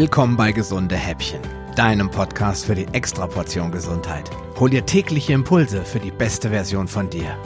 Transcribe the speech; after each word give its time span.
Willkommen 0.00 0.36
bei 0.36 0.52
Gesunde 0.52 0.94
Häppchen, 0.94 1.40
deinem 1.74 2.08
Podcast 2.08 2.66
für 2.66 2.76
die 2.76 2.86
Extraportion 2.92 3.72
Gesundheit. 3.72 4.30
Hol 4.60 4.70
dir 4.70 4.86
tägliche 4.86 5.32
Impulse 5.32 5.84
für 5.84 5.98
die 5.98 6.12
beste 6.12 6.50
Version 6.50 6.86
von 6.86 7.10
dir. 7.10 7.36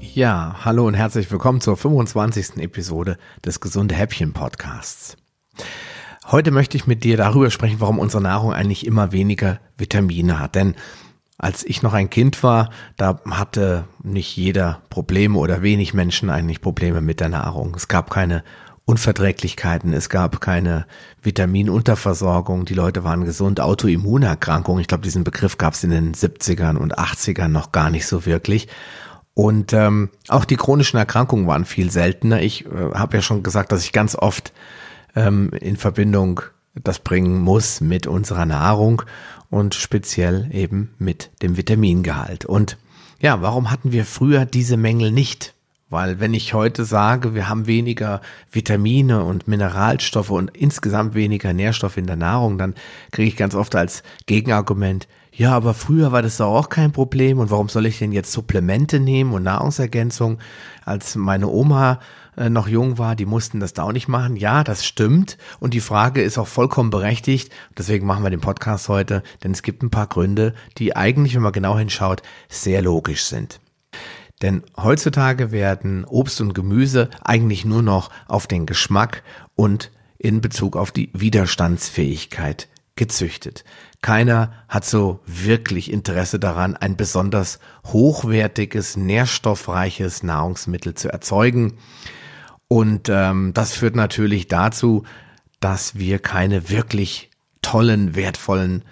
Ja, 0.00 0.56
hallo 0.64 0.88
und 0.88 0.94
herzlich 0.94 1.30
willkommen 1.30 1.60
zur 1.60 1.76
25. 1.76 2.56
Episode 2.56 3.16
des 3.44 3.60
Gesunde 3.60 3.94
Häppchen 3.94 4.32
Podcasts. 4.32 5.16
Heute 6.26 6.50
möchte 6.50 6.76
ich 6.76 6.88
mit 6.88 7.04
dir 7.04 7.16
darüber 7.16 7.52
sprechen, 7.52 7.78
warum 7.78 8.00
unsere 8.00 8.24
Nahrung 8.24 8.52
eigentlich 8.52 8.84
immer 8.84 9.12
weniger 9.12 9.60
Vitamine 9.78 10.40
hat. 10.40 10.56
Denn 10.56 10.74
als 11.40 11.64
ich 11.64 11.82
noch 11.82 11.94
ein 11.94 12.10
Kind 12.10 12.42
war, 12.42 12.68
da 12.98 13.20
hatte 13.30 13.84
nicht 14.02 14.36
jeder 14.36 14.82
Probleme 14.90 15.38
oder 15.38 15.62
wenig 15.62 15.94
Menschen 15.94 16.28
eigentlich 16.28 16.60
Probleme 16.60 17.00
mit 17.00 17.18
der 17.20 17.30
Nahrung. 17.30 17.74
Es 17.74 17.88
gab 17.88 18.10
keine 18.10 18.44
Unverträglichkeiten, 18.84 19.94
es 19.94 20.10
gab 20.10 20.42
keine 20.42 20.86
Vitaminunterversorgung, 21.22 22.66
die 22.66 22.74
Leute 22.74 23.04
waren 23.04 23.24
gesund, 23.24 23.60
Autoimmunerkrankungen, 23.60 24.82
ich 24.82 24.88
glaube, 24.88 25.04
diesen 25.04 25.24
Begriff 25.24 25.56
gab 25.56 25.72
es 25.72 25.82
in 25.82 25.90
den 25.90 26.14
70ern 26.14 26.76
und 26.76 26.98
80ern 26.98 27.48
noch 27.48 27.72
gar 27.72 27.88
nicht 27.88 28.06
so 28.06 28.26
wirklich. 28.26 28.68
Und 29.32 29.72
ähm, 29.72 30.10
auch 30.28 30.44
die 30.44 30.56
chronischen 30.56 30.98
Erkrankungen 30.98 31.46
waren 31.46 31.64
viel 31.64 31.90
seltener. 31.90 32.42
Ich 32.42 32.66
äh, 32.66 32.68
habe 32.92 33.16
ja 33.16 33.22
schon 33.22 33.42
gesagt, 33.42 33.72
dass 33.72 33.84
ich 33.84 33.92
ganz 33.92 34.14
oft 34.14 34.52
ähm, 35.16 35.50
in 35.58 35.76
Verbindung 35.76 36.42
das 36.74 37.00
bringen 37.00 37.40
muss 37.40 37.80
mit 37.80 38.06
unserer 38.06 38.46
Nahrung 38.46 39.02
und 39.50 39.74
speziell 39.74 40.48
eben 40.52 40.94
mit 40.98 41.30
dem 41.42 41.56
Vitamingehalt. 41.56 42.44
Und 42.44 42.78
ja, 43.20 43.42
warum 43.42 43.70
hatten 43.70 43.92
wir 43.92 44.04
früher 44.04 44.46
diese 44.46 44.76
Mängel 44.76 45.10
nicht? 45.10 45.54
Weil 45.90 46.20
wenn 46.20 46.34
ich 46.34 46.54
heute 46.54 46.84
sage, 46.84 47.34
wir 47.34 47.48
haben 47.48 47.66
weniger 47.66 48.20
Vitamine 48.52 49.24
und 49.24 49.48
Mineralstoffe 49.48 50.30
und 50.30 50.56
insgesamt 50.56 51.14
weniger 51.14 51.52
Nährstoffe 51.52 51.96
in 51.96 52.06
der 52.06 52.14
Nahrung, 52.16 52.58
dann 52.58 52.74
kriege 53.10 53.28
ich 53.28 53.36
ganz 53.36 53.56
oft 53.56 53.74
als 53.74 54.04
Gegenargument, 54.26 55.08
ja, 55.32 55.52
aber 55.52 55.74
früher 55.74 56.12
war 56.12 56.22
das 56.22 56.36
doch 56.36 56.54
auch 56.54 56.68
kein 56.68 56.92
Problem 56.92 57.38
und 57.38 57.50
warum 57.50 57.68
soll 57.68 57.86
ich 57.86 57.98
denn 57.98 58.12
jetzt 58.12 58.32
Supplemente 58.32 59.00
nehmen 59.00 59.32
und 59.32 59.44
Nahrungsergänzung? 59.44 60.38
Als 60.84 61.14
meine 61.14 61.48
Oma 61.48 62.00
äh, 62.36 62.50
noch 62.50 62.68
jung 62.68 62.98
war, 62.98 63.16
die 63.16 63.26
mussten 63.26 63.60
das 63.60 63.72
da 63.72 63.84
auch 63.84 63.92
nicht 63.92 64.08
machen. 64.08 64.36
Ja, 64.36 64.64
das 64.64 64.84
stimmt. 64.84 65.38
Und 65.58 65.74
die 65.74 65.80
Frage 65.80 66.22
ist 66.22 66.38
auch 66.38 66.46
vollkommen 66.46 66.90
berechtigt. 66.90 67.52
Deswegen 67.76 68.06
machen 68.06 68.22
wir 68.22 68.30
den 68.30 68.40
Podcast 68.40 68.88
heute, 68.88 69.22
denn 69.42 69.52
es 69.52 69.62
gibt 69.62 69.82
ein 69.82 69.90
paar 69.90 70.06
Gründe, 70.06 70.54
die 70.78 70.96
eigentlich, 70.96 71.34
wenn 71.34 71.42
man 71.42 71.52
genau 71.52 71.78
hinschaut, 71.78 72.22
sehr 72.48 72.82
logisch 72.82 73.24
sind. 73.24 73.60
Denn 74.42 74.62
heutzutage 74.76 75.52
werden 75.52 76.04
Obst 76.04 76.40
und 76.40 76.54
Gemüse 76.54 77.10
eigentlich 77.22 77.64
nur 77.64 77.82
noch 77.82 78.10
auf 78.26 78.46
den 78.46 78.64
Geschmack 78.64 79.22
und 79.54 79.90
in 80.16 80.40
Bezug 80.40 80.76
auf 80.76 80.92
die 80.92 81.10
Widerstandsfähigkeit 81.12 82.68
gezüchtet. 82.96 83.64
Keiner 84.02 84.52
hat 84.68 84.84
so 84.84 85.20
wirklich 85.26 85.90
Interesse 85.90 86.38
daran, 86.38 86.76
ein 86.76 86.96
besonders 86.96 87.58
hochwertiges, 87.86 88.96
nährstoffreiches 88.96 90.22
Nahrungsmittel 90.22 90.94
zu 90.94 91.10
erzeugen. 91.10 91.78
Und 92.72 93.08
ähm, 93.08 93.50
das 93.52 93.74
führt 93.74 93.96
natürlich 93.96 94.46
dazu, 94.46 95.02
dass 95.58 95.98
wir 95.98 96.20
keine 96.20 96.70
wirklich 96.70 97.28
tollen, 97.62 98.14
wertvollen 98.14 98.84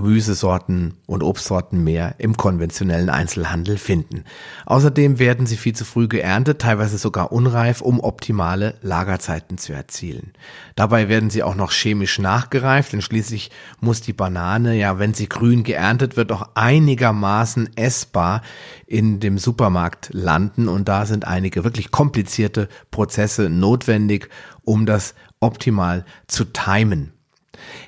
Gemüsesorten 0.00 0.94
und 1.06 1.24
Obstsorten 1.24 1.82
mehr 1.82 2.14
im 2.18 2.36
konventionellen 2.36 3.10
Einzelhandel 3.10 3.78
finden. 3.78 4.22
Außerdem 4.64 5.18
werden 5.18 5.46
sie 5.46 5.56
viel 5.56 5.74
zu 5.74 5.84
früh 5.84 6.06
geerntet, 6.06 6.60
teilweise 6.60 6.98
sogar 6.98 7.32
unreif, 7.32 7.80
um 7.80 7.98
optimale 7.98 8.76
Lagerzeiten 8.80 9.58
zu 9.58 9.72
erzielen. 9.72 10.34
Dabei 10.76 11.08
werden 11.08 11.30
sie 11.30 11.42
auch 11.42 11.56
noch 11.56 11.72
chemisch 11.72 12.20
nachgereift, 12.20 12.92
denn 12.92 13.02
schließlich 13.02 13.50
muss 13.80 14.00
die 14.00 14.12
Banane, 14.12 14.76
ja, 14.76 15.00
wenn 15.00 15.14
sie 15.14 15.28
grün 15.28 15.64
geerntet 15.64 16.16
wird, 16.16 16.30
auch 16.30 16.50
einigermaßen 16.54 17.70
essbar 17.76 18.42
in 18.86 19.18
dem 19.18 19.36
Supermarkt 19.36 20.10
landen 20.12 20.68
und 20.68 20.88
da 20.88 21.06
sind 21.06 21.26
einige 21.26 21.64
wirklich 21.64 21.90
komplizierte 21.90 22.68
Prozesse 22.92 23.50
notwendig, 23.50 24.28
um 24.62 24.86
das 24.86 25.16
optimal 25.40 26.04
zu 26.28 26.44
timen. 26.44 27.17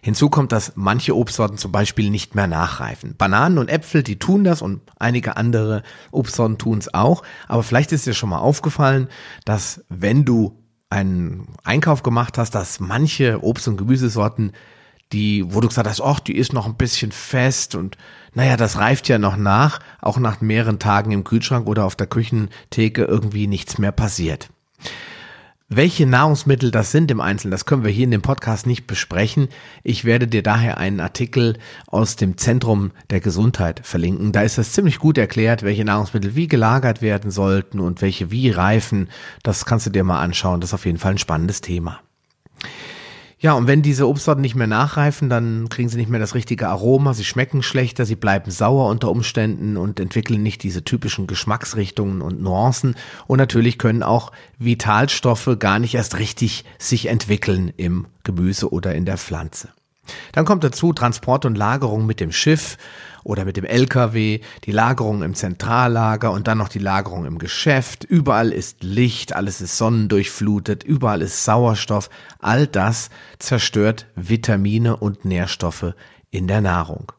Hinzu 0.03 0.31
kommt, 0.31 0.53
dass 0.53 0.73
manche 0.77 1.17
Obstsorten 1.17 1.59
zum 1.59 1.73
Beispiel 1.73 2.11
nicht 2.11 2.35
mehr 2.35 2.47
nachreifen. 2.47 3.15
Bananen 3.17 3.59
und 3.59 3.69
Äpfel, 3.69 4.03
die 4.03 4.19
tun 4.19 4.45
das 4.45 4.63
und 4.63 4.81
einige 4.99 5.37
andere 5.37 5.83
Obstsorten 6.11 6.59
tun 6.59 6.79
es 6.79 6.93
auch. 6.93 7.23
Aber 7.49 7.63
vielleicht 7.63 7.93
ist 7.93 8.07
dir 8.07 8.15
schon 8.15 8.31
mal 8.31 8.39
aufgefallen, 8.39 9.09
dass 9.45 9.85
wenn 9.89 10.25
du 10.25 10.57
einen 10.91 11.47
Einkauf 11.65 12.03
gemacht 12.03 12.37
hast, 12.37 12.55
dass 12.55 12.81
manche 12.81 13.43
Obst- 13.43 13.69
und 13.69 13.77
Gemüsesorten, 13.77 14.53
die, 15.13 15.45
wo 15.55 15.61
du 15.61 15.69
gesagt 15.69 15.89
hast, 15.89 16.01
ach, 16.01 16.21
die 16.21 16.37
ist 16.37 16.53
noch 16.53 16.67
ein 16.67 16.77
bisschen 16.77 17.13
fest 17.13 17.75
und 17.75 17.97
naja, 18.35 18.57
das 18.57 18.79
reift 18.79 19.09
ja 19.09 19.19
noch 19.19 19.37
nach, 19.37 19.81
auch 20.01 20.19
nach 20.19 20.41
mehreren 20.41 20.79
Tagen 20.79 21.11
im 21.11 21.25
Kühlschrank 21.25 21.67
oder 21.67 21.85
auf 21.85 21.97
der 21.97 22.07
Küchentheke 22.07 23.05
irgendwie 23.05 23.47
nichts 23.47 23.79
mehr 23.79 23.93
passiert. 23.93 24.51
Welche 25.73 26.05
Nahrungsmittel 26.05 26.73
das 26.73 26.91
sind 26.91 27.13
im 27.13 27.21
Einzelnen, 27.21 27.53
das 27.53 27.65
können 27.65 27.85
wir 27.85 27.93
hier 27.93 28.03
in 28.03 28.11
dem 28.11 28.23
Podcast 28.23 28.67
nicht 28.67 28.89
besprechen. 28.89 29.49
Ich 29.85 30.05
werde 30.05 30.27
dir 30.27 30.43
daher 30.43 30.79
einen 30.79 30.99
Artikel 30.99 31.59
aus 31.87 32.17
dem 32.17 32.37
Zentrum 32.37 32.91
der 33.11 33.21
Gesundheit 33.21 33.87
verlinken. 33.87 34.33
Da 34.33 34.43
ist 34.43 34.59
das 34.59 34.73
ziemlich 34.73 34.99
gut 34.99 35.17
erklärt, 35.17 35.63
welche 35.63 35.85
Nahrungsmittel 35.85 36.35
wie 36.35 36.49
gelagert 36.49 37.03
werden 37.03 37.31
sollten 37.31 37.79
und 37.79 38.03
welche 38.03 38.33
wie 38.33 38.51
reifen. 38.51 39.11
Das 39.45 39.65
kannst 39.65 39.87
du 39.87 39.91
dir 39.91 40.03
mal 40.03 40.21
anschauen. 40.21 40.61
Das 40.61 40.71
ist 40.71 40.75
auf 40.75 40.87
jeden 40.87 40.99
Fall 40.99 41.13
ein 41.13 41.19
spannendes 41.19 41.61
Thema. 41.61 42.01
Ja, 43.43 43.55
und 43.55 43.67
wenn 43.67 43.81
diese 43.81 44.06
Obstsorten 44.06 44.43
nicht 44.43 44.55
mehr 44.55 44.67
nachreifen, 44.67 45.31
dann 45.31 45.71
kriegen 45.71 45.89
sie 45.89 45.97
nicht 45.97 46.11
mehr 46.11 46.21
das 46.21 46.34
richtige 46.34 46.69
Aroma, 46.69 47.15
sie 47.15 47.25
schmecken 47.25 47.62
schlechter, 47.62 48.05
sie 48.05 48.15
bleiben 48.15 48.51
sauer 48.51 48.91
unter 48.91 49.11
Umständen 49.11 49.78
und 49.78 49.99
entwickeln 49.99 50.43
nicht 50.43 50.62
diese 50.62 50.84
typischen 50.84 51.27
Geschmacksrichtungen 51.27 52.21
und 52.21 52.43
Nuancen. 52.43 52.97
Und 53.27 53.39
natürlich 53.39 53.78
können 53.78 54.03
auch 54.03 54.31
Vitalstoffe 54.59 55.56
gar 55.59 55.78
nicht 55.78 55.95
erst 55.95 56.19
richtig 56.19 56.67
sich 56.78 57.06
entwickeln 57.06 57.73
im 57.78 58.06
Gemüse 58.25 58.71
oder 58.71 58.95
in 58.95 59.06
der 59.06 59.17
Pflanze. 59.17 59.71
Dann 60.32 60.44
kommt 60.44 60.65
dazu 60.65 60.93
Transport 60.93 61.44
und 61.44 61.56
Lagerung 61.56 62.06
mit 62.06 62.21
dem 62.21 62.32
Schiff 62.32 62.76
oder 63.25 63.44
mit 63.44 63.56
dem 63.56 63.65
LKW, 63.65 64.41
die 64.65 64.72
Lagerung 64.72 65.22
im 65.22 65.34
Zentrallager 65.34 66.31
und 66.32 66.48
dann 66.48 66.59
noch 66.59 66.69
die 66.69 66.78
Lagerung 66.78 67.26
im 67.26 67.38
Geschäft. 67.38 68.04
Überall 68.04 68.53
ist 68.53 68.82
Licht, 68.82 69.34
alles 69.34 69.60
ist 69.60 69.76
sonnendurchflutet, 69.76 70.84
überall 70.84 71.22
ist 71.22 71.44
Sauerstoff. 71.44 72.10
All 72.38 72.66
das 72.66 73.10
zerstört 73.38 74.06
Vitamine 74.15 74.97
und 74.97 75.25
Nährstoffe 75.25 75.94
in 76.31 76.47
der 76.47 76.60
Nahrung. 76.60 77.12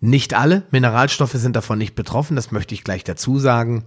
Nicht 0.00 0.34
alle 0.34 0.64
Mineralstoffe 0.70 1.32
sind 1.32 1.56
davon 1.56 1.78
nicht 1.78 1.94
betroffen, 1.94 2.36
das 2.36 2.50
möchte 2.50 2.74
ich 2.74 2.84
gleich 2.84 3.04
dazu 3.04 3.38
sagen. 3.38 3.84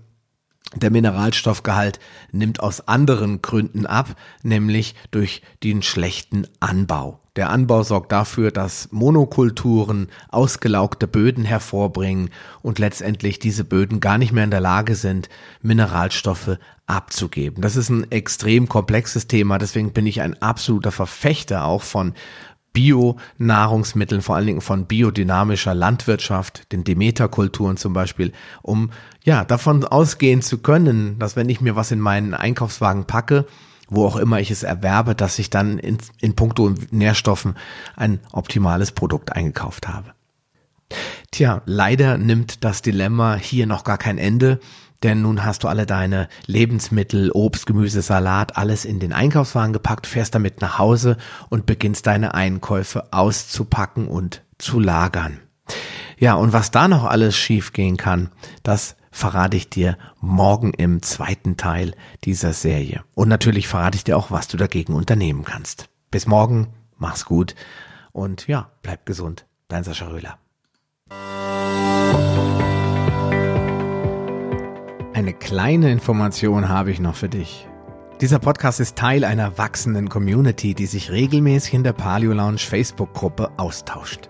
Der 0.73 0.91
Mineralstoffgehalt 0.91 1.99
nimmt 2.31 2.59
aus 2.59 2.87
anderen 2.87 3.41
Gründen 3.41 3.85
ab, 3.85 4.15
nämlich 4.43 4.95
durch 5.11 5.41
den 5.63 5.81
schlechten 5.81 6.47
Anbau. 6.59 7.21
Der 7.35 7.49
Anbau 7.49 7.83
sorgt 7.83 8.11
dafür, 8.13 8.51
dass 8.51 8.89
Monokulturen 8.91 10.07
ausgelaugte 10.29 11.05
Böden 11.05 11.43
hervorbringen 11.43 12.29
und 12.61 12.79
letztendlich 12.79 13.39
diese 13.39 13.65
Böden 13.65 13.99
gar 13.99 14.17
nicht 14.17 14.31
mehr 14.31 14.45
in 14.45 14.51
der 14.51 14.61
Lage 14.61 14.95
sind, 14.95 15.27
Mineralstoffe 15.61 16.57
abzugeben. 16.85 17.61
Das 17.61 17.75
ist 17.75 17.89
ein 17.89 18.09
extrem 18.11 18.69
komplexes 18.69 19.27
Thema, 19.27 19.57
deswegen 19.57 19.91
bin 19.91 20.07
ich 20.07 20.21
ein 20.21 20.41
absoluter 20.41 20.91
Verfechter 20.91 21.65
auch 21.65 21.81
von 21.81 22.13
Bio-Nahrungsmitteln, 22.71 24.21
vor 24.21 24.35
allen 24.35 24.47
Dingen 24.47 24.61
von 24.61 24.85
biodynamischer 24.85 25.73
Landwirtschaft, 25.73 26.71
den 26.71 26.83
Demeter-Kulturen 26.83 27.77
zum 27.77 27.93
Beispiel, 27.93 28.33
um 28.61 28.91
ja 29.23 29.45
davon 29.45 29.83
ausgehen 29.85 30.41
zu 30.41 30.57
können, 30.59 31.17
dass 31.17 31.35
wenn 31.35 31.49
ich 31.49 31.61
mir 31.61 31.75
was 31.75 31.91
in 31.91 32.01
meinen 32.01 32.33
Einkaufswagen 32.33 33.05
packe, 33.05 33.45
wo 33.87 34.05
auch 34.05 34.15
immer 34.15 34.39
ich 34.39 34.51
es 34.51 34.63
erwerbe, 34.63 35.15
dass 35.15 35.39
ich 35.39 35.49
dann 35.49 35.77
in, 35.77 35.97
in 36.19 36.35
puncto 36.35 36.73
Nährstoffen 36.91 37.55
ein 37.95 38.19
optimales 38.31 38.91
Produkt 38.91 39.33
eingekauft 39.33 39.87
habe. 39.87 40.13
Tja, 41.31 41.61
leider 41.65 42.17
nimmt 42.17 42.63
das 42.63 42.81
Dilemma 42.81 43.35
hier 43.35 43.67
noch 43.67 43.83
gar 43.83 43.97
kein 43.97 44.17
Ende, 44.17 44.59
denn 45.03 45.21
nun 45.21 45.43
hast 45.43 45.63
du 45.63 45.67
alle 45.67 45.85
deine 45.85 46.29
Lebensmittel, 46.45 47.31
Obst, 47.31 47.65
Gemüse, 47.65 48.01
Salat, 48.01 48.57
alles 48.57 48.85
in 48.85 48.99
den 48.99 49.13
Einkaufswagen 49.13 49.73
gepackt, 49.73 50.07
fährst 50.07 50.33
damit 50.35 50.61
nach 50.61 50.79
Hause 50.79 51.17
und 51.49 51.65
beginnst 51.65 52.07
deine 52.07 52.33
Einkäufe 52.33 53.11
auszupacken 53.11 54.07
und 54.07 54.41
zu 54.57 54.79
lagern. 54.79 55.39
Ja, 56.17 56.35
und 56.35 56.53
was 56.53 56.71
da 56.71 56.87
noch 56.87 57.03
alles 57.03 57.35
schiefgehen 57.35 57.97
kann, 57.97 58.29
das 58.63 58.95
verrate 59.15 59.55
ich 59.55 59.69
dir 59.69 59.97
morgen 60.19 60.73
im 60.73 61.01
zweiten 61.01 61.55
Teil 61.55 61.93
dieser 62.25 62.51
Serie. 62.51 63.03
Und 63.15 63.29
natürlich 63.29 63.67
verrate 63.67 63.95
ich 63.95 64.03
dir 64.03 64.17
auch, 64.17 64.29
was 64.29 64.49
du 64.49 64.57
dagegen 64.57 64.93
unternehmen 64.93 65.45
kannst. 65.45 65.87
Bis 66.11 66.27
morgen, 66.27 66.67
mach's 66.97 67.23
gut 67.23 67.55
und 68.11 68.45
ja, 68.47 68.71
bleib 68.81 69.05
gesund. 69.05 69.45
Dein 69.69 69.85
Sascha 69.85 70.07
Röhler. 70.07 70.37
Eine 75.13 75.33
kleine 75.33 75.91
Information 75.91 76.67
habe 76.67 76.91
ich 76.91 76.99
noch 76.99 77.15
für 77.15 77.29
dich. 77.29 77.67
Dieser 78.19 78.39
Podcast 78.39 78.81
ist 78.81 78.97
Teil 78.97 79.23
einer 79.23 79.57
wachsenden 79.57 80.09
Community, 80.09 80.73
die 80.73 80.87
sich 80.87 81.09
regelmäßig 81.11 81.73
in 81.73 81.83
der 81.83 81.93
Paleo 81.93 82.33
Lounge 82.33 82.57
Facebook-Gruppe 82.57 83.51
austauscht. 83.57 84.29